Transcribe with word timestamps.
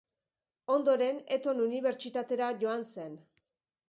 Ondoren, 0.75 1.19
Eton 1.37 1.61
Unibertsitatera 1.65 2.47
joan 2.65 2.87
zen. 2.95 3.15